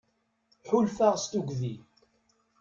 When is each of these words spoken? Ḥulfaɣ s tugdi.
Ḥulfaɣ 0.69 1.13
s 1.23 1.25
tugdi. 1.31 1.75